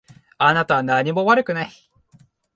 [0.39, 1.71] あなたは何も悪くない。